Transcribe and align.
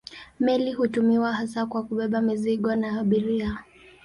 Meli 0.39 0.71
hutumiwa 0.73 1.33
hasa 1.33 1.65
kwa 1.65 1.83
kubeba 1.83 2.21
mizigo 2.21 2.75
na 2.75 2.99
abiria. 2.99 3.57